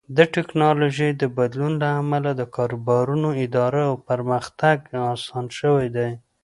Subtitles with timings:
[0.17, 4.77] د ټکنالوژۍ د بدلون له امله د کاروبارونو اداره او پرمختګ
[5.11, 6.09] اسان شوی دی.